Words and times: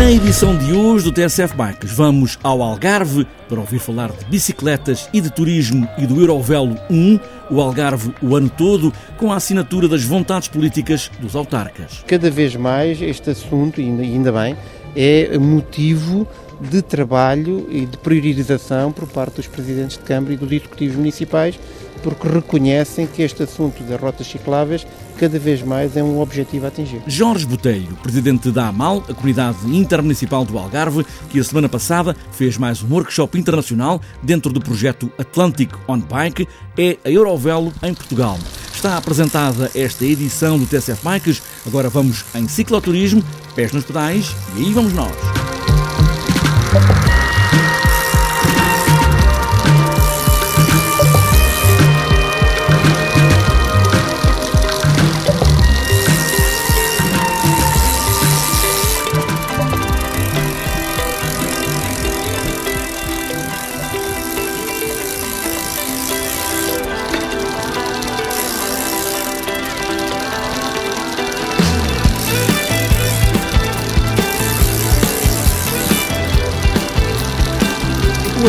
Na 0.00 0.10
edição 0.10 0.56
de 0.56 0.72
hoje 0.72 1.04
do 1.04 1.12
TSF 1.12 1.54
Bikes, 1.54 1.92
vamos 1.92 2.38
ao 2.42 2.62
Algarve 2.62 3.26
para 3.50 3.60
ouvir 3.60 3.78
falar 3.78 4.10
de 4.10 4.24
bicicletas 4.24 5.10
e 5.12 5.20
de 5.20 5.30
turismo 5.30 5.86
e 5.98 6.06
do 6.06 6.18
Eurovelo 6.18 6.74
1, 6.88 7.20
o 7.50 7.60
Algarve 7.60 8.10
o 8.22 8.34
ano 8.34 8.48
todo, 8.48 8.94
com 9.18 9.30
a 9.30 9.36
assinatura 9.36 9.86
das 9.86 10.02
vontades 10.02 10.48
políticas 10.48 11.10
dos 11.20 11.36
autarcas. 11.36 12.02
Cada 12.06 12.30
vez 12.30 12.56
mais 12.56 13.02
este 13.02 13.28
assunto, 13.28 13.78
e 13.78 13.84
ainda 13.84 14.32
bem, 14.32 14.56
é 14.96 15.36
motivo 15.36 16.26
de 16.58 16.80
trabalho 16.80 17.68
e 17.70 17.84
de 17.84 17.98
priorização 17.98 18.90
por 18.90 19.06
parte 19.06 19.36
dos 19.36 19.48
presidentes 19.48 19.98
de 19.98 20.04
Câmara 20.04 20.32
e 20.32 20.36
dos 20.38 20.50
executivos 20.50 20.96
municipais, 20.96 21.60
porque 22.02 22.28
reconhecem 22.28 23.06
que 23.06 23.22
este 23.22 23.42
assunto 23.42 23.82
das 23.82 24.00
rotas 24.00 24.26
cicláveis 24.26 24.86
cada 25.18 25.38
vez 25.38 25.62
mais 25.62 25.96
é 25.96 26.02
um 26.02 26.20
objetivo 26.20 26.64
a 26.64 26.68
atingir. 26.68 27.02
Jorge 27.06 27.46
Botelho, 27.46 27.94
presidente 28.02 28.50
da 28.50 28.68
AMAL, 28.68 29.04
a 29.08 29.14
Comunidade 29.14 29.58
Intermunicipal 29.66 30.44
do 30.44 30.58
Algarve, 30.58 31.04
que 31.28 31.38
a 31.38 31.44
semana 31.44 31.68
passada 31.68 32.16
fez 32.32 32.56
mais 32.56 32.82
um 32.82 32.90
workshop 32.90 33.38
internacional 33.38 34.00
dentro 34.22 34.52
do 34.52 34.60
projeto 34.60 35.12
Atlantic 35.18 35.70
on 35.86 35.98
Bike, 35.98 36.48
é 36.78 36.96
a 37.04 37.10
Eurovelo 37.10 37.72
em 37.82 37.92
Portugal. 37.92 38.38
Está 38.72 38.96
apresentada 38.96 39.70
esta 39.74 40.06
edição 40.06 40.58
do 40.58 40.64
TSF 40.64 41.04
Bikes, 41.04 41.42
agora 41.66 41.90
vamos 41.90 42.24
em 42.34 42.48
cicloturismo, 42.48 43.22
pés 43.54 43.72
nos 43.72 43.84
pedais 43.84 44.34
e 44.56 44.64
aí 44.64 44.72
vamos 44.72 44.94
nós. 44.94 45.14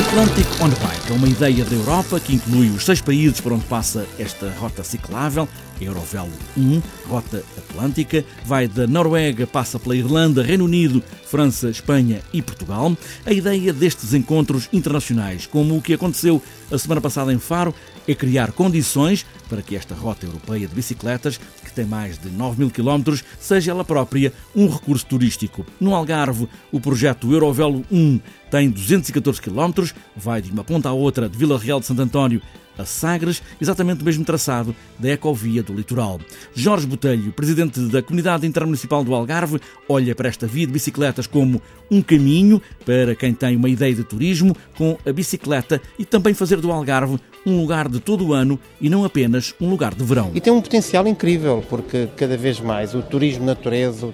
Atlantic 0.02 0.48
on 0.60 0.70
Bike 0.70 1.12
é 1.12 1.14
uma 1.14 1.28
ideia 1.28 1.64
da 1.64 1.76
Europa 1.76 2.20
que 2.20 2.34
inclui 2.34 2.70
os 2.70 2.84
seis 2.84 3.00
países 3.00 3.40
por 3.40 3.54
onde 3.54 3.66
passa 3.66 4.08
esta 4.18 4.50
rota 4.58 4.84
ciclável, 4.84 5.48
Eurovelo 5.80 6.32
1, 6.58 6.82
rota 7.08 7.44
atlântica, 7.58 8.26
vai 8.44 8.68
da 8.68 8.88
Noruega, 8.88 9.46
passa 9.46 9.80
pela 9.80 9.96
Irlanda, 9.96 10.42
Reino 10.42 10.66
Unido, 10.66 11.04
França, 11.26 11.70
Espanha 11.70 12.22
e 12.34 12.42
Portugal. 12.42 12.96
A 13.26 13.32
ideia 13.32 13.72
destes 13.72 14.14
encontros 14.14 14.68
internacionais, 14.74 15.46
como 15.46 15.78
o 15.78 15.82
que 15.82 15.94
aconteceu 15.94 16.42
a 16.72 16.78
semana 16.78 17.00
passada 17.00 17.32
em 17.32 17.40
Faro, 17.40 17.74
é 18.08 18.16
criar 18.16 18.52
condições 18.52 19.26
para 19.48 19.62
que 19.62 19.76
esta 19.76 19.94
rota 19.94 20.26
europeia 20.26 20.68
de 20.68 20.74
bicicletas, 20.74 21.40
que 21.64 21.72
tem 21.72 21.86
mais 21.86 22.18
de 22.18 22.30
9 22.30 22.60
mil 22.60 22.70
quilómetros, 22.72 23.24
seja 23.40 23.72
ela 23.72 23.84
própria 23.84 24.34
um 24.56 24.68
recurso 24.68 25.06
turístico. 25.06 25.66
No 25.80 25.94
Algarve, 25.94 26.48
o 26.72 26.80
projeto 26.80 27.32
Eurovelo 27.32 27.86
1 27.92 28.20
tem 28.52 28.70
214 28.70 29.42
quilómetros, 29.42 29.96
vai 30.16 30.42
de 30.42 30.52
uma 30.52 30.64
ponta 30.64 30.90
à 30.90 30.92
outra 30.92 31.30
de 31.30 31.38
Vila 31.38 31.58
Real 31.58 31.80
de 31.80 31.86
Santo 31.86 32.02
António 32.02 32.42
a 32.78 32.86
Sagres, 32.86 33.42
exatamente 33.60 34.02
o 34.02 34.06
mesmo 34.06 34.26
traçado 34.26 34.76
da 34.98 35.10
Ecovia 35.10 35.62
do 35.62 35.74
Litoral. 35.74 36.20
Jorge 36.54 36.88
Botelho, 36.88 37.32
presidente 37.32 37.80
da 37.82 38.02
Comunidade 38.02 38.48
Intermunicipal 38.48 39.04
do 39.04 39.14
Algarve, 39.14 39.60
olha 39.88 40.16
para 40.16 40.30
esta 40.30 40.48
via 40.48 40.66
de 40.66 40.74
bicicletas 40.74 41.28
como 41.28 41.62
um 41.90 42.02
caminho 42.02 42.62
para 42.86 43.16
quem 43.16 43.34
tem 43.34 43.56
uma 43.56 43.70
ideia 43.70 43.94
de 43.94 44.04
turismo 44.04 44.56
com 44.78 44.98
a 45.06 45.12
bicicleta 45.12 45.82
e 46.00 46.06
também 46.06 46.34
fazer 46.34 46.58
do 46.58 46.72
Algarve 46.72 47.20
um 47.46 47.60
lugar 47.60 47.88
de 47.88 48.00
todo 48.00 48.28
o 48.28 48.34
ano 48.34 48.60
e 48.80 48.90
não 48.90 49.04
apenas 49.04 49.54
um 49.60 49.70
lugar 49.70 49.94
de 49.94 50.04
verão. 50.04 50.32
E 50.34 50.42
tem 50.42 50.54
um 50.54 50.62
potencial 50.62 51.08
incrível, 51.08 51.64
porque 51.70 52.08
cada 52.16 52.38
vez 52.38 52.60
mais 52.60 52.94
o 52.94 53.02
turismo 53.02 53.46
natureza, 53.46 54.08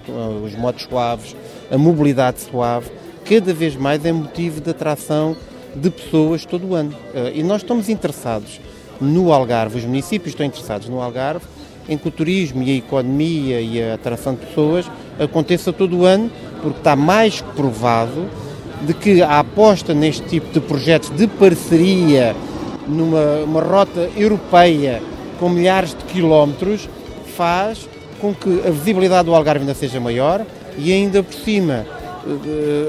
os 0.44 0.54
modos 0.54 0.82
suaves, 0.82 1.36
a 1.70 1.78
mobilidade 1.78 2.40
suave, 2.40 2.90
cada 3.28 3.52
vez 3.52 3.76
mais 3.76 4.04
é 4.06 4.12
motivo 4.12 4.58
de 4.58 4.70
atração 4.70 5.36
de 5.76 5.90
pessoas 5.90 6.46
todo 6.46 6.68
o 6.68 6.74
ano. 6.74 6.94
Eh, 7.14 7.32
e 7.36 7.42
nós 7.42 7.60
estamos 7.60 7.90
interessados 7.90 8.58
no 8.98 9.32
Algarve, 9.32 9.78
os 9.78 9.84
municípios 9.84 10.32
estão 10.32 10.46
interessados 10.46 10.88
no 10.88 11.02
Algarve, 11.02 11.44
em 11.88 11.98
que 11.98 12.08
o 12.08 12.10
turismo 12.10 12.62
e 12.62 12.70
a 12.70 12.74
economia 12.76 13.60
e 13.60 13.82
a 13.82 13.94
atração 13.94 14.34
de 14.34 14.46
pessoas 14.46 14.90
aconteça 15.18 15.72
todo 15.72 15.98
o 15.98 16.04
ano, 16.06 16.30
porque 16.62 16.78
está 16.78 16.96
mais 16.96 17.42
provado 17.54 18.28
de 18.82 18.94
que 18.94 19.20
a 19.20 19.40
aposta 19.40 19.92
neste 19.92 20.22
tipo 20.26 20.50
de 20.52 20.60
projetos 20.60 21.10
de 21.10 21.26
parceria 21.26 22.34
numa 22.86 23.40
uma 23.44 23.60
rota 23.60 24.08
europeia 24.16 25.02
com 25.38 25.50
milhares 25.50 25.90
de 25.90 26.04
quilómetros 26.04 26.88
faz 27.36 27.86
com 28.20 28.34
que 28.34 28.62
a 28.66 28.70
visibilidade 28.70 29.26
do 29.26 29.34
Algarve 29.34 29.60
ainda 29.60 29.74
seja 29.74 30.00
maior 30.00 30.44
e 30.78 30.92
ainda 30.92 31.22
por 31.22 31.34
cima 31.34 31.84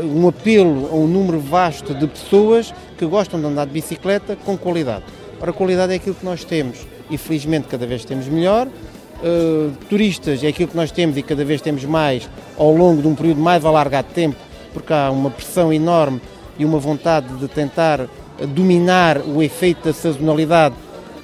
um 0.03 0.27
apelo 0.27 0.89
a 0.91 0.95
um 0.95 1.07
número 1.07 1.39
vasto 1.39 1.94
de 1.94 2.07
pessoas 2.07 2.73
que 2.97 3.05
gostam 3.05 3.39
de 3.39 3.45
andar 3.45 3.66
de 3.66 3.72
bicicleta 3.72 4.35
com 4.35 4.57
qualidade. 4.57 5.03
Ora, 5.41 5.53
qualidade 5.53 5.94
é 5.94 5.95
aquilo 5.95 6.16
que 6.16 6.25
nós 6.25 6.44
temos 6.44 6.85
e 7.09 7.17
felizmente 7.17 7.67
cada 7.67 7.88
vez 7.88 8.03
temos 8.03 8.27
melhor. 8.27 8.67
Uh, 8.67 9.72
turistas 9.89 10.44
é 10.44 10.47
aquilo 10.47 10.69
que 10.69 10.77
nós 10.77 10.91
temos 10.91 11.17
e 11.17 11.22
cada 11.22 11.44
vez 11.44 11.61
temos 11.61 11.83
mais 11.83 12.29
ao 12.57 12.73
longo 12.73 13.01
de 13.01 13.07
um 13.07 13.16
período 13.16 13.41
mais 13.41 13.66
alargado 13.66 14.07
de 14.07 14.13
tempo, 14.13 14.38
porque 14.73 14.94
há 14.94 15.11
uma 15.11 15.29
pressão 15.29 15.73
enorme 15.73 16.21
e 16.57 16.63
uma 16.63 16.79
vontade 16.79 17.27
de 17.35 17.47
tentar 17.47 18.07
dominar 18.53 19.17
o 19.19 19.41
efeito 19.41 19.85
da 19.85 19.94
sazonalidade 19.94 20.75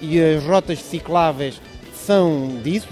e 0.02 0.20
as 0.20 0.44
rotas 0.44 0.80
cicláveis 0.80 1.62
são 1.94 2.60
disso, 2.64 2.88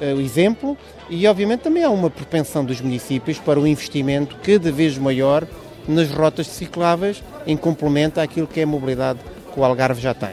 o 0.00 0.20
exemplo. 0.20 0.76
E, 1.08 1.26
obviamente, 1.26 1.60
também 1.60 1.84
há 1.84 1.90
uma 1.90 2.10
propensão 2.10 2.64
dos 2.64 2.80
municípios 2.80 3.38
para 3.38 3.60
o 3.60 3.66
investimento 3.66 4.36
cada 4.42 4.72
vez 4.72 4.98
maior 4.98 5.46
nas 5.86 6.10
rotas 6.10 6.46
cicláveis, 6.46 7.22
em 7.46 7.56
complemento 7.56 8.20
àquilo 8.20 8.46
que 8.46 8.60
é 8.60 8.62
a 8.62 8.66
mobilidade 8.66 9.20
que 9.52 9.60
o 9.60 9.64
Algarve 9.64 10.00
já 10.00 10.14
tem. 10.14 10.30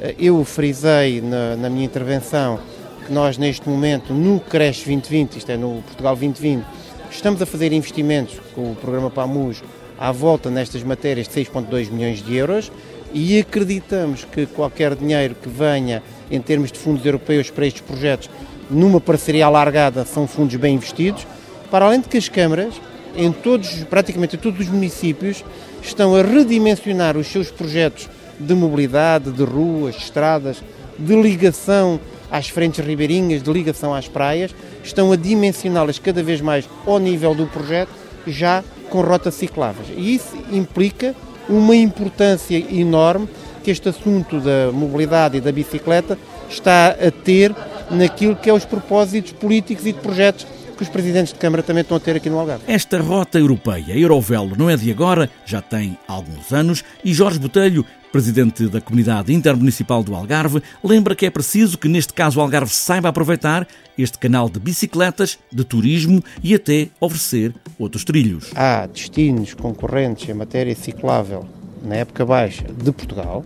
Eh, 0.00 0.14
eu 0.18 0.42
frisei 0.44 1.20
na, 1.20 1.56
na 1.56 1.70
minha 1.70 1.84
intervenção 1.84 2.58
que 3.06 3.12
nós, 3.12 3.38
neste 3.38 3.68
momento, 3.68 4.12
no 4.12 4.40
Cresce 4.40 4.84
2020, 4.84 5.36
isto 5.36 5.50
é, 5.50 5.56
no 5.56 5.82
Portugal 5.82 6.16
2020, 6.16 6.64
estamos 7.10 7.40
a 7.40 7.46
fazer 7.46 7.72
investimentos 7.72 8.40
com 8.54 8.72
o 8.72 8.74
programa 8.74 9.10
PAMUS 9.10 9.62
à 9.98 10.10
volta 10.10 10.50
nestas 10.50 10.82
matérias 10.82 11.28
de 11.28 11.34
6,2 11.34 11.90
milhões 11.90 12.22
de 12.22 12.36
euros 12.36 12.70
e 13.14 13.38
acreditamos 13.38 14.24
que 14.24 14.44
qualquer 14.46 14.94
dinheiro 14.94 15.34
que 15.34 15.48
venha 15.48 16.02
em 16.30 16.40
termos 16.40 16.72
de 16.72 16.78
fundos 16.78 17.06
europeus 17.06 17.48
para 17.48 17.66
estes 17.66 17.80
projetos 17.80 18.28
numa 18.70 19.00
parceria 19.00 19.46
alargada, 19.46 20.04
são 20.04 20.26
fundos 20.26 20.56
bem 20.56 20.74
investidos, 20.74 21.26
para 21.70 21.84
além 21.84 22.00
de 22.00 22.08
que 22.08 22.16
as 22.16 22.28
câmaras, 22.28 22.74
em 23.16 23.32
todos, 23.32 23.84
praticamente 23.84 24.36
em 24.36 24.38
todos 24.38 24.60
os 24.60 24.68
municípios, 24.68 25.44
estão 25.82 26.14
a 26.14 26.22
redimensionar 26.22 27.16
os 27.16 27.26
seus 27.26 27.50
projetos 27.50 28.08
de 28.38 28.54
mobilidade, 28.54 29.30
de 29.30 29.44
ruas, 29.44 29.96
estradas, 29.96 30.62
de 30.98 31.20
ligação 31.20 32.00
às 32.30 32.48
frentes 32.48 32.84
ribeirinhas, 32.84 33.42
de 33.42 33.52
ligação 33.52 33.94
às 33.94 34.08
praias, 34.08 34.54
estão 34.82 35.12
a 35.12 35.16
dimensioná-las 35.16 35.98
cada 35.98 36.22
vez 36.22 36.40
mais 36.40 36.68
ao 36.86 36.98
nível 36.98 37.34
do 37.34 37.46
projeto, 37.46 37.90
já 38.26 38.62
com 38.90 39.00
rotas 39.00 39.34
cicláveis. 39.34 39.88
E 39.96 40.14
isso 40.14 40.36
implica 40.52 41.14
uma 41.48 41.76
importância 41.76 42.56
enorme 42.56 43.28
que 43.62 43.70
este 43.70 43.88
assunto 43.88 44.40
da 44.40 44.70
mobilidade 44.72 45.38
e 45.38 45.40
da 45.40 45.52
bicicleta 45.52 46.18
está 46.48 46.88
a 46.90 47.10
ter 47.10 47.54
naquilo 47.90 48.36
que 48.36 48.50
é 48.50 48.52
os 48.52 48.64
propósitos 48.64 49.32
políticos 49.32 49.86
e 49.86 49.92
de 49.92 50.00
projetos 50.00 50.46
que 50.76 50.82
os 50.82 50.88
presidentes 50.88 51.32
de 51.32 51.38
Câmara 51.38 51.62
também 51.62 51.80
estão 51.80 51.96
a 51.96 52.00
ter 52.00 52.16
aqui 52.16 52.28
no 52.28 52.38
Algarve. 52.38 52.64
Esta 52.68 53.00
rota 53.00 53.38
europeia, 53.38 53.96
Eurovelo, 53.96 54.54
não 54.56 54.68
é 54.68 54.76
de 54.76 54.90
agora, 54.90 55.30
já 55.46 55.62
tem 55.62 55.96
alguns 56.06 56.52
anos, 56.52 56.84
e 57.02 57.14
Jorge 57.14 57.38
Botelho, 57.38 57.84
presidente 58.12 58.66
da 58.68 58.80
Comunidade 58.80 59.32
Intermunicipal 59.32 60.02
do 60.02 60.14
Algarve, 60.14 60.62
lembra 60.84 61.14
que 61.14 61.24
é 61.24 61.30
preciso 61.30 61.78
que, 61.78 61.88
neste 61.88 62.12
caso, 62.12 62.38
o 62.38 62.42
Algarve 62.42 62.70
saiba 62.70 63.08
aproveitar 63.08 63.66
este 63.96 64.18
canal 64.18 64.50
de 64.50 64.60
bicicletas, 64.60 65.38
de 65.50 65.64
turismo 65.64 66.22
e 66.42 66.54
até 66.54 66.88
oferecer 67.00 67.54
outros 67.78 68.04
trilhos. 68.04 68.50
Há 68.54 68.86
destinos 68.86 69.54
concorrentes 69.54 70.28
em 70.28 70.34
matéria 70.34 70.74
ciclável 70.74 71.46
na 71.82 71.96
época 71.96 72.24
baixa 72.26 72.64
de 72.64 72.92
Portugal, 72.92 73.44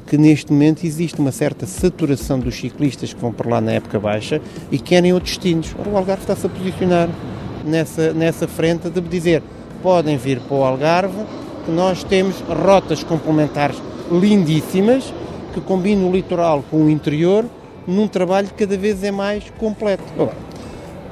que 0.00 0.16
neste 0.16 0.52
momento 0.52 0.84
existe 0.84 1.20
uma 1.20 1.32
certa 1.32 1.66
saturação 1.66 2.38
dos 2.38 2.54
ciclistas 2.54 3.12
que 3.12 3.20
vão 3.20 3.32
por 3.32 3.46
lá 3.46 3.60
na 3.60 3.72
época 3.72 3.98
baixa 4.00 4.40
e 4.70 4.78
querem 4.78 5.12
outros 5.12 5.36
destinos. 5.36 5.74
O 5.86 5.96
Algarve 5.96 6.22
está-se 6.22 6.46
a 6.46 6.48
posicionar 6.48 7.08
nessa, 7.64 8.12
nessa 8.12 8.48
frente 8.48 8.88
de 8.88 9.00
dizer 9.00 9.42
podem 9.82 10.16
vir 10.16 10.40
para 10.40 10.56
o 10.56 10.62
Algarve, 10.62 11.24
que 11.64 11.70
nós 11.70 12.04
temos 12.04 12.40
rotas 12.40 13.02
complementares 13.02 13.76
lindíssimas 14.10 15.12
que 15.52 15.60
combinam 15.60 16.08
o 16.08 16.12
litoral 16.12 16.64
com 16.70 16.84
o 16.84 16.90
interior 16.90 17.44
num 17.86 18.06
trabalho 18.06 18.48
que 18.48 18.54
cada 18.54 18.76
vez 18.76 19.02
é 19.02 19.10
mais 19.10 19.44
completo. 19.58 20.04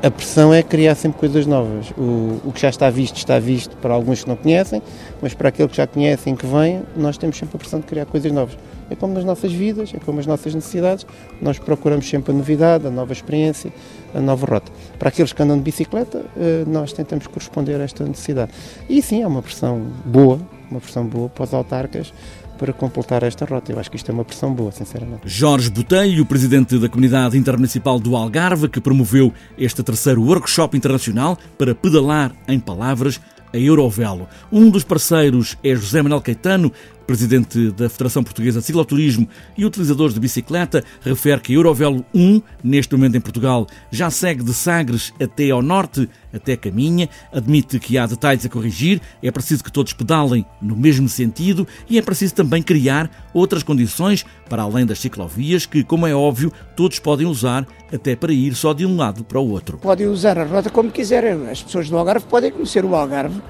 a 0.03 0.11
pressão 0.11 0.53
é 0.55 0.63
criar 0.63 0.95
sempre 0.95 1.19
coisas 1.19 1.47
novas. 1.47 1.91
O, 1.91 2.41
o 2.45 2.53
que 2.55 2.61
já 2.61 2.71
está 2.71 2.89
visto, 2.89 3.17
está 3.17 3.39
visto 3.39 3.77
para 3.77 3.93
alguns 3.93 4.23
que 4.23 4.29
não 4.29 4.37
conhecem, 4.37 4.83
mas 5.21 5.35
para 5.35 5.51
aqueles 5.51 5.71
que 5.71 5.77
já 5.77 5.87
conhecem, 5.87 6.35
que 6.35 6.47
vêm, 6.47 6.83
nós 6.97 7.19
temos 7.19 7.37
sempre 7.37 7.57
a 7.57 7.59
pressão 7.59 7.81
de 7.81 7.87
criar 7.87 8.07
coisas 8.07 8.33
novas. 8.33 8.57
É 8.91 8.97
como 8.97 9.15
nas 9.15 9.25
nossas 9.25 9.53
vidas, 9.53 9.93
é 9.95 9.99
como 9.99 10.21
as 10.21 10.27
nossas 10.27 10.55
necessidades, 10.55 11.07
nós 11.41 11.59
procuramos 11.59 12.09
sempre 12.09 12.33
a 12.33 12.35
novidade, 12.35 12.87
a 12.87 12.91
nova 12.91 13.13
experiência, 13.13 13.73
a 14.15 14.21
nova 14.21 14.47
rota. 14.47 14.73
Para 14.99 15.09
aqueles 15.09 15.33
que 15.33 15.43
andam 15.43 15.57
de 15.57 15.63
bicicleta, 15.63 16.25
eh, 16.37 16.65
nós 16.67 16.93
tentamos 16.93 17.27
corresponder 17.27 17.81
a 17.81 17.85
esta 17.85 18.05
necessidade. 18.05 18.53
E 18.89 19.01
sim, 19.01 19.23
é 19.23 19.27
uma 19.27 19.43
pressão 19.43 19.81
boa, 20.05 20.41
uma 20.71 20.81
pressão 20.81 21.07
boa 21.07 21.29
para 21.29 21.45
os 21.45 21.55
autarcas, 21.55 22.13
para 22.61 22.75
completar 22.75 23.23
esta 23.23 23.47
rota. 23.47 23.73
Eu 23.73 23.81
acho 23.81 23.91
que 23.91 23.97
isto 23.97 24.11
é 24.11 24.13
uma 24.13 24.25
pressão 24.25 24.53
boa, 24.53 24.71
sinceramente. 24.71 25.23
Jorge 25.25 25.71
Botelho, 25.71 26.27
presidente 26.27 26.79
da 26.79 26.91
Comunidade 26.91 27.39
Intermunicipal 27.39 27.99
do 27.99 28.15
Algarve, 28.15 28.69
que 28.69 28.83
promoveu 28.83 29.33
este 29.57 29.83
terceiro 29.83 30.23
workshop 30.23 30.77
internacional 30.77 31.39
para 31.57 31.75
pedalar 31.75 32.35
em 32.47 32.61
palavras 32.61 33.19
a 33.53 33.57
Eurovelo. 33.57 34.29
Um 34.53 34.69
dos 34.69 34.85
parceiros 34.85 35.57
é 35.65 35.75
José 35.75 36.03
Manuel 36.03 36.21
Caetano, 36.21 36.71
presidente 37.11 37.73
da 37.73 37.91
Federação 37.91 38.23
Portuguesa 38.23 38.61
de 38.61 38.67
Cicloturismo 38.67 39.29
e 39.59 39.65
utilizadores 39.65 40.15
de 40.15 40.21
bicicleta, 40.21 40.85
refere 41.03 41.41
que 41.41 41.53
Eurovelo 41.53 42.07
1, 42.15 42.41
neste 42.63 42.95
momento 42.95 43.17
em 43.17 43.21
Portugal, 43.21 43.67
já 43.91 44.09
segue 44.11 44.45
de 44.45 44.55
Sagres 44.55 45.13
até 45.21 45.51
ao 45.51 45.61
norte, 45.61 46.09
até 46.33 46.57
Caminha, 46.57 47.09
admite 47.33 47.81
que 47.81 47.99
há 47.99 48.07
detalhes 48.07 48.47
a 48.47 48.49
corrigir, 48.49 49.01
é 49.21 49.29
preciso 49.33 49.65
que 49.65 49.73
todos 49.73 49.93
pedalem 49.93 50.47
no 50.63 50.77
mesmo 50.77 51.09
sentido 51.09 51.67
e 51.89 51.99
é 51.99 52.03
preciso 52.03 52.33
também 52.33 52.63
criar 52.63 53.11
outras 53.35 53.65
condições 53.65 54.25
para 54.49 54.63
além 54.63 54.87
das 54.87 55.01
ciclovias 55.01 55.67
que, 55.67 55.83
como 55.83 56.07
é 56.07 56.15
óbvio, 56.15 56.53
todos 56.77 57.01
podem 57.01 57.27
usar 57.27 57.67
até 57.93 58.15
para 58.15 58.33
ir 58.33 58.55
só 58.55 58.73
de 58.73 58.87
um 58.87 58.97
lado 58.97 59.25
para 59.25 59.41
o 59.41 59.51
outro. 59.51 59.79
Podem 59.79 60.07
usar 60.07 60.39
a 60.39 60.45
rota 60.45 60.71
como 60.71 60.93
quiserem. 60.93 61.51
As 61.51 61.61
pessoas 61.61 61.91
do 61.91 61.99
Algarve 61.99 62.27
podem 62.27 62.53
conhecer 62.53 62.85
o 62.85 62.95
Algarve 62.95 63.43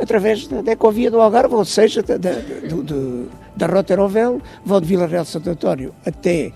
através 0.00 0.46
da 0.46 0.72
Ecovia 0.72 1.10
do 1.10 1.20
Algarve, 1.20 1.54
ou 1.54 1.64
seja, 1.64 2.02
da, 2.02 2.16
da, 2.16 2.32
do, 2.32 3.28
da 3.56 3.66
Rota 3.66 3.92
Aerovel, 3.92 4.40
vão 4.64 4.80
de 4.80 4.86
Vila 4.86 5.06
Real 5.06 5.24
de 5.24 5.30
Santo 5.30 5.50
António 5.50 5.94
até, 6.06 6.52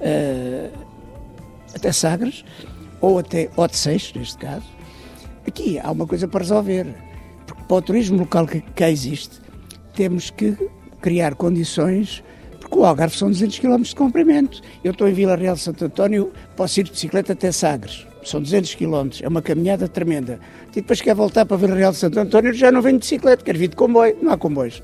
uh, 0.00 0.78
até 1.74 1.92
Sagres, 1.92 2.44
ou 3.00 3.18
até 3.18 3.50
Odeceixe, 3.56 4.18
neste 4.18 4.38
caso. 4.38 4.66
Aqui 5.46 5.78
há 5.78 5.90
uma 5.90 6.06
coisa 6.06 6.28
para 6.28 6.40
resolver, 6.40 6.86
porque 7.46 7.62
para 7.64 7.76
o 7.76 7.82
turismo 7.82 8.18
local 8.18 8.46
que 8.46 8.60
cá 8.60 8.90
existe, 8.90 9.40
temos 9.94 10.30
que 10.30 10.56
criar 11.00 11.34
condições 11.34 12.22
porque 12.60 12.78
o 12.78 12.84
Algarve 12.86 13.16
são 13.16 13.28
200 13.28 13.58
km 13.58 13.82
de 13.82 13.94
comprimento. 13.94 14.62
Eu 14.82 14.92
estou 14.92 15.06
em 15.06 15.12
Vila 15.12 15.36
Real 15.36 15.54
de 15.54 15.60
Santo 15.60 15.84
António, 15.84 16.32
posso 16.56 16.80
ir 16.80 16.84
de 16.84 16.92
bicicleta 16.92 17.34
até 17.34 17.52
Sagres. 17.52 18.06
São 18.24 18.40
200 18.40 18.74
km, 18.74 19.08
é 19.22 19.28
uma 19.28 19.42
caminhada 19.42 19.88
tremenda. 19.88 20.38
E 20.70 20.76
depois 20.76 21.00
quer 21.00 21.14
voltar 21.14 21.44
para 21.44 21.56
Vila 21.56 21.74
Real 21.74 21.92
de 21.92 21.98
Santo 21.98 22.18
António, 22.20 22.52
já 22.54 22.70
não 22.70 22.80
vem 22.80 22.94
de 22.94 23.00
bicicleta, 23.00 23.44
quer 23.44 23.56
vir 23.56 23.68
de 23.68 23.76
comboio. 23.76 24.16
Não 24.22 24.32
há 24.32 24.38
comboios. 24.38 24.82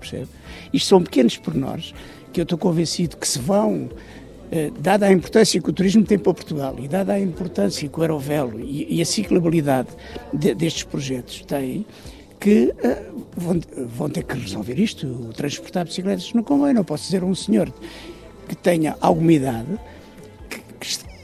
Percebe? 0.00 0.28
Isto 0.72 0.88
são 0.88 1.02
pequenos 1.02 1.36
pormenores 1.36 1.94
que 2.32 2.40
eu 2.40 2.44
estou 2.44 2.58
convencido 2.58 3.16
que 3.16 3.28
se 3.28 3.38
vão 3.38 3.90
eh, 4.50 4.70
dada 4.80 5.06
a 5.06 5.12
importância 5.12 5.60
que 5.60 5.70
o 5.70 5.72
turismo 5.72 6.04
tem 6.04 6.18
para 6.18 6.34
Portugal 6.34 6.76
e 6.78 6.86
dada 6.86 7.14
a 7.14 7.20
importância 7.20 7.88
que 7.88 7.98
o 7.98 8.02
Aerovelo 8.02 8.60
e, 8.60 9.00
a 9.00 9.04
ciclabilidade 9.04 9.88
de, 10.30 10.54
destes 10.54 10.82
projetos 10.82 11.42
têm, 11.46 11.86
que 12.38 12.74
uh, 12.84 13.26
vão, 13.36 13.60
vão, 13.86 14.10
ter 14.10 14.24
que 14.24 14.36
resolver 14.36 14.78
isto, 14.78 15.30
transportar 15.34 15.86
bicicletas 15.86 16.34
no 16.34 16.42
comboio. 16.42 16.74
Não 16.74 16.84
posso 16.84 17.04
dizer 17.04 17.22
a 17.22 17.26
um 17.26 17.34
senhor 17.34 17.72
que 18.46 18.54
tenha 18.54 18.94
alguma 19.00 19.32
idade 19.32 19.78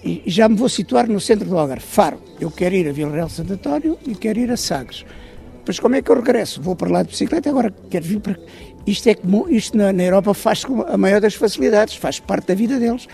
e 0.03 0.23
já 0.27 0.49
me 0.49 0.57
vou 0.57 0.69
situar 0.69 1.09
no 1.09 1.21
centro 1.21 1.49
do 1.49 1.59
Algarve. 1.59 1.85
Faro, 1.85 2.21
eu 2.41 2.51
quero 2.51 2.75
ir 2.75 2.89
a 2.89 2.93
Vila 2.93 3.13
Real 3.13 3.29
Santo 3.29 3.53
António 3.53 3.99
e 4.07 4.15
quero 4.15 4.39
ir 4.39 4.51
a 4.51 4.57
Sagres. 4.57 5.05
Mas 5.67 5.79
como 5.79 5.97
é 5.97 6.03
que 6.03 6.11
eu 6.11 6.17
regresso? 6.17 6.63
Vou 6.63 6.75
para 6.75 6.91
lá 6.91 7.03
de 7.03 7.11
bicicleta, 7.11 7.51
agora 7.51 7.75
quero 7.91 8.05
vir 8.05 8.21
para. 8.21 8.39
Isto 8.87 9.09
é 9.09 9.15
comum, 9.15 9.47
isto 9.49 9.77
na, 9.77 9.93
na 9.93 10.03
Europa 10.03 10.33
faz 10.33 10.65
com 10.65 10.83
a 10.83 10.97
maior 10.97 11.21
das 11.21 11.35
facilidades, 11.35 11.95
faz 11.97 12.19
parte 12.21 12.47
da 12.47 12.55
vida 12.55 12.79
deles. 12.79 13.07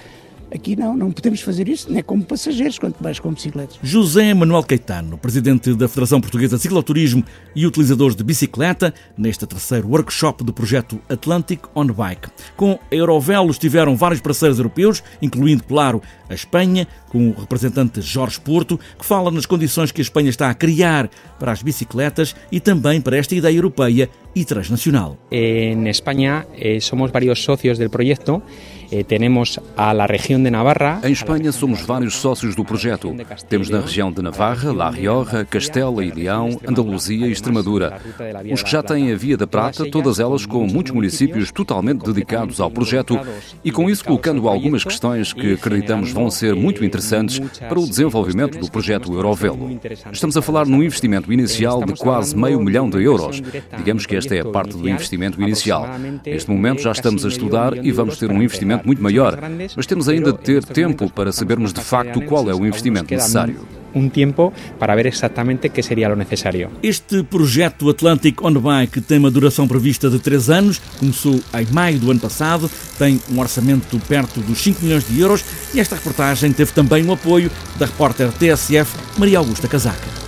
Aqui 0.53 0.77
não, 0.77 0.97
não 0.97 1.13
podemos 1.13 1.41
fazer 1.41 1.69
isso, 1.69 1.91
nem 1.93 2.03
como 2.03 2.25
passageiros, 2.25 2.79
quanto 2.79 3.03
mais 3.03 3.19
como 3.19 3.35
bicicletas. 3.35 3.79
José 3.83 4.33
Manuel 4.35 4.63
Caetano, 4.63 5.19
presidente 5.19 5.75
da 5.75 5.89
Federação 5.89 6.21
Portuguesa 6.21 6.57
de 6.57 6.63
Cicloturismo 6.63 7.25
e 7.55 7.67
utilizadores 7.67 8.17
de 8.17 8.25
bicicleta, 8.25 8.95
neste 9.17 9.47
terceiro 9.47 9.89
workshop 9.89 10.45
do 10.45 10.53
projeto 10.53 11.01
Atlantic 11.09 11.61
on 11.75 11.87
Bike. 11.87 12.29
Com 12.57 12.73
a 12.73 12.95
Eurovelo 12.95 13.51
estiveram 13.51 13.97
vários 13.97 14.21
parceiros 14.21 14.59
europeus, 14.59 15.03
incluindo, 15.21 15.65
claro, 15.65 16.01
a 16.29 16.35
Espanha, 16.35 16.87
com 17.09 17.31
o 17.31 17.33
representante 17.33 18.01
Jorge 18.01 18.41
Porto, 18.41 18.79
que 18.99 19.05
fala 19.05 19.31
nas 19.31 19.47
condições 19.47 19.93
que 19.93 20.01
a 20.01 20.03
Espanha 20.03 20.31
está 20.31 20.51
a 20.51 20.55
criar 20.55 21.09
para 21.39 21.53
as 21.53 21.63
bicicletas 21.63 22.35
e 22.51 22.61
também 22.61 23.01
para 23.01 23.17
esta 23.17 23.35
ideia 23.35 23.57
europeia 23.57 24.09
e 24.35 24.45
transnacional. 24.45 25.17
En 25.31 25.87
Espanha 25.87 26.47
eh, 26.57 26.81
somos 26.81 27.11
vários 27.11 27.43
sócios 27.43 27.79
do 27.79 27.89
projeto 27.89 28.43
temos 29.03 29.59
a 29.77 30.07
região 30.07 30.43
de 30.43 30.51
Navarra. 30.51 31.01
Em 31.03 31.13
Espanha 31.13 31.51
somos 31.51 31.81
vários 31.83 32.15
sócios 32.15 32.55
do 32.55 32.65
projeto. 32.65 33.15
Temos 33.49 33.69
na 33.69 33.81
região 33.81 34.13
de 34.13 34.23
Navarra, 34.23 34.73
La 34.73 34.91
Rioja, 34.91 35.45
Castela 35.45 36.05
e 36.05 36.11
Leão, 36.11 36.61
Andaluzia 36.67 37.27
e 37.27 37.33
Extremadura. 37.33 38.01
Os 38.53 38.63
que 38.63 38.71
já 38.71 38.83
têm 38.83 39.13
a 39.13 39.17
Via 39.17 39.37
da 39.37 39.47
Prata, 39.47 39.91
todas 39.91 40.21
elas 40.21 40.47
com 40.47 40.67
muitos 40.67 40.93
municípios 40.93 41.51
totalmente 41.51 42.05
dedicados 42.05 42.61
ao 42.61 42.71
projeto 42.71 43.19
e 43.65 43.73
com 43.73 43.89
isso 43.89 44.05
colocando 44.05 44.49
algumas 44.49 44.85
questões 44.85 45.33
que 45.33 45.55
acreditamos 45.55 46.13
vão 46.13 46.31
ser 46.31 46.55
muito 46.55 46.85
interessantes 46.85 47.41
para 47.59 47.79
o 47.79 47.89
desenvolvimento 47.89 48.59
do 48.59 48.71
projeto 48.71 49.13
Eurovelo. 49.13 49.81
Estamos 50.13 50.37
a 50.37 50.43
falar 50.43 50.67
num 50.67 50.83
investimento 50.83 51.33
inicial 51.33 51.83
de 51.85 51.95
quase 51.95 52.37
meio 52.37 52.61
milhão 52.61 52.89
de 52.91 53.03
euros. 53.03 53.43
Digamos 53.77 54.07
que 54.07 54.17
esta 54.17 54.35
é 54.35 54.41
a 54.41 54.45
parte 54.45 54.77
do 54.77 54.89
investimento 54.89 55.41
inicial. 55.41 55.89
Neste 56.25 56.51
momento 56.51 56.83
já 56.83 56.93
estamos 56.93 57.25
a 57.25 57.29
estudar 57.29 57.85
e 57.85 57.91
vamos 57.91 58.19
ter 58.19 58.31
um 58.31 58.43
investimento 58.43 58.84
muito 58.85 59.03
maior, 59.03 59.39
mas 59.77 59.87
temos 59.87 60.09
ainda 60.09 60.33
de 60.33 60.39
ter 60.39 60.65
tempo 60.65 61.11
para 61.11 61.33
sabermos 61.33 61.73
de 61.73 61.81
facto 61.81 62.21
qual 62.23 62.49
é 62.49 62.55
o 62.55 62.67
investimento 62.67 63.13
necessário 63.13 63.67
um 63.95 64.09
tempo 64.09 64.53
para 64.79 64.95
ver 64.95 65.07
exatamente 65.07 65.69
que 65.69 65.83
seria 65.83 66.13
o 66.13 66.17
necessário. 66.17 66.71
Este 66.83 67.23
projeto 67.23 67.89
Atlantic 67.89 68.43
On 68.43 68.53
Bike 68.53 69.01
tem 69.01 69.19
uma 69.19 69.31
duração 69.31 69.69
prevista 69.69 70.11
de 70.11 70.19
3 70.19 70.51
anos, 70.51 70.81
começou 70.99 71.35
em 71.35 71.67
maio 71.73 71.99
do 71.99 72.11
ano 72.11 72.21
passado, 72.21 72.71
tem 72.99 73.21
um 73.31 73.39
orçamento 73.39 73.99
perto 74.09 74.41
dos 74.41 74.59
5 74.59 74.85
milhões 74.85 75.07
de 75.07 75.21
euros 75.21 75.45
e 75.73 75.81
esta 75.81 75.95
reportagem 75.95 76.53
teve 76.53 76.73
também 76.73 77.05
o 77.05 77.13
apoio 77.13 77.51
da 77.79 77.87
repórter 77.87 78.33
TSF 78.33 78.97
Maria 79.17 79.39
Augusta 79.39 79.69
Casaca. 79.69 80.24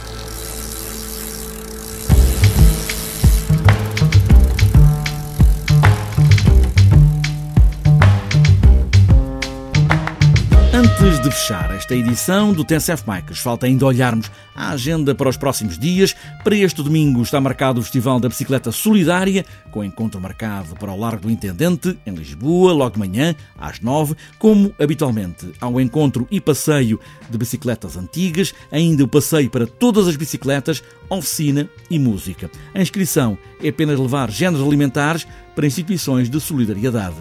Fechar 11.46 11.72
esta 11.76 11.94
edição 11.94 12.52
do 12.52 12.64
TSF 12.64 13.04
Bikes, 13.06 13.38
falta 13.38 13.66
ainda 13.66 13.86
olharmos 13.86 14.28
a 14.52 14.70
agenda 14.70 15.14
para 15.14 15.28
os 15.28 15.36
próximos 15.36 15.78
dias. 15.78 16.12
Para 16.42 16.56
este 16.56 16.82
domingo 16.82 17.22
está 17.22 17.40
marcado 17.40 17.78
o 17.78 17.82
Festival 17.84 18.18
da 18.18 18.28
Bicicleta 18.28 18.72
Solidária, 18.72 19.46
com 19.70 19.84
encontro 19.84 20.20
marcado 20.20 20.74
para 20.74 20.90
o 20.90 20.98
Largo 20.98 21.22
do 21.22 21.30
Intendente, 21.30 21.96
em 22.04 22.12
Lisboa, 22.12 22.72
logo 22.72 22.94
de 22.94 22.98
manhã, 22.98 23.32
às 23.56 23.78
nove, 23.78 24.16
como 24.40 24.74
habitualmente. 24.76 25.52
Há 25.60 25.68
um 25.68 25.80
encontro 25.80 26.26
e 26.32 26.40
passeio 26.40 26.98
de 27.30 27.38
bicicletas 27.38 27.96
antigas, 27.96 28.52
ainda 28.72 29.04
o 29.04 29.08
passeio 29.08 29.48
para 29.48 29.68
todas 29.68 30.08
as 30.08 30.16
bicicletas, 30.16 30.82
oficina 31.08 31.70
e 31.88 31.96
música. 31.96 32.50
A 32.74 32.82
inscrição 32.82 33.38
é 33.62 33.68
apenas 33.68 34.00
levar 34.00 34.32
géneros 34.32 34.66
alimentares 34.66 35.24
para 35.56 35.66
instituições 35.66 36.28
de 36.28 36.38
solidariedade. 36.38 37.16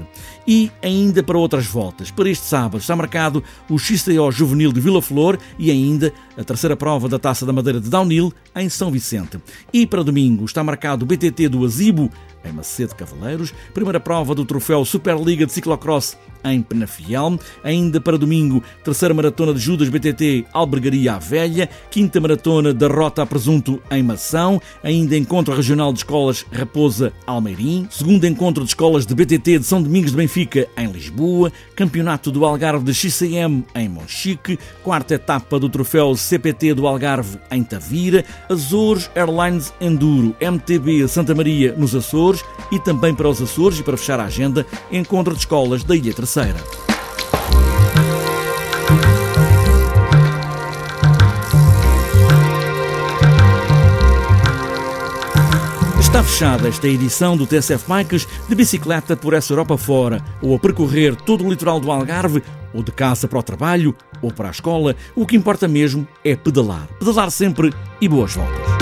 E 0.45 0.69
ainda 0.83 1.23
para 1.23 1.37
outras 1.37 1.65
voltas. 1.65 2.11
Para 2.11 2.29
este 2.29 2.45
sábado 2.45 2.81
está 2.81 2.95
marcado 2.95 3.41
o 3.69 3.79
XCO 3.79 4.29
Juvenil 4.31 4.73
de 4.73 4.81
Vila 4.81 5.01
Flor 5.01 5.39
e 5.57 5.71
ainda 5.71 6.13
a 6.37 6.43
terceira 6.43 6.75
prova 6.75 7.07
da 7.07 7.17
Taça 7.17 7.45
da 7.45 7.53
Madeira 7.53 7.79
de 7.79 7.89
Downhill 7.89 8.31
em 8.55 8.67
São 8.67 8.91
Vicente. 8.91 9.39
E 9.73 9.87
para 9.87 10.03
domingo 10.03 10.43
está 10.43 10.61
marcado 10.63 11.03
o 11.03 11.07
BTT 11.07 11.47
do 11.47 11.63
Azibo 11.63 12.11
em 12.43 12.51
Macedo 12.51 12.95
Cavaleiros, 12.95 13.53
primeira 13.73 13.99
prova 13.99 14.35
do 14.35 14.45
troféu 14.45 14.85
Superliga 14.85 15.45
de 15.45 15.51
Ciclocross 15.51 16.17
em 16.43 16.61
Penafiel, 16.61 17.39
ainda 17.63 17.99
para 17.99 18.17
domingo, 18.17 18.63
terceira 18.83 19.13
maratona 19.13 19.53
de 19.53 19.59
Judas 19.59 19.89
BTT 19.89 20.45
Albergaria 20.53 21.15
à 21.15 21.17
Velha, 21.17 21.67
quinta 21.89 22.21
maratona 22.21 22.73
da 22.73 22.87
Rota 22.87 23.23
a 23.23 23.25
Presunto 23.25 23.81
em 23.89 24.03
Mação, 24.03 24.61
ainda 24.83 25.17
encontro 25.17 25.55
regional 25.55 25.91
de 25.91 25.99
escolas 25.99 26.45
Raposa 26.51 27.11
Almeirim, 27.25 27.87
segundo 28.25 28.27
encontro 28.27 28.63
de 28.63 28.69
escolas 28.69 29.05
de 29.05 29.13
BTT 29.13 29.59
de 29.59 29.65
São 29.65 29.81
Domingos 29.81 30.11
de 30.11 30.17
Benfica 30.17 30.67
em 30.77 30.87
Lisboa, 30.87 31.51
campeonato 31.75 32.31
do 32.31 32.43
Algarve 32.43 32.83
de 32.83 32.93
XCM 32.93 33.63
em 33.75 33.87
Monchique, 33.87 34.57
quarta 34.83 35.13
etapa 35.13 35.59
do 35.59 35.69
troféu 35.69 36.15
CPT 36.15 36.73
do 36.73 36.87
Algarve 36.87 37.37
em 37.51 37.63
Tavira, 37.63 38.25
Azores 38.49 39.09
Airlines 39.15 39.73
Enduro 39.79 40.35
MTB 40.41 41.07
Santa 41.07 41.35
Maria 41.35 41.73
nos 41.77 41.93
Açores, 41.93 42.43
e 42.71 42.79
também 42.79 43.13
para 43.13 43.29
os 43.29 43.41
Açores 43.41 43.79
e 43.79 43.83
para 43.83 43.97
fechar 43.97 44.19
a 44.19 44.25
agenda, 44.25 44.65
encontro 44.91 45.33
de 45.33 45.39
escolas 45.39 45.83
da 45.83 45.95
Ilha 45.95 46.13
Terceira. 46.13 46.84
Está 56.15 56.23
fechada 56.23 56.69
esta 56.69 56.87
edição 56.87 57.35
do 57.35 57.45
TSF 57.45 57.83
Bikes 57.89 58.25
de 58.47 58.55
bicicleta 58.55 59.17
por 59.17 59.33
essa 59.33 59.51
Europa 59.51 59.77
fora, 59.77 60.23
ou 60.41 60.55
a 60.55 60.59
percorrer 60.59 61.13
todo 61.13 61.43
o 61.43 61.49
litoral 61.49 61.77
do 61.77 61.91
Algarve, 61.91 62.41
ou 62.73 62.81
de 62.81 62.89
casa 62.89 63.27
para 63.27 63.39
o 63.39 63.43
trabalho, 63.43 63.93
ou 64.21 64.31
para 64.31 64.47
a 64.47 64.51
escola. 64.51 64.95
O 65.13 65.25
que 65.25 65.35
importa 65.35 65.67
mesmo 65.67 66.07
é 66.23 66.33
pedalar. 66.33 66.87
Pedalar 66.99 67.29
sempre 67.31 67.73
e 67.99 68.07
boas 68.07 68.33
voltas. 68.33 68.74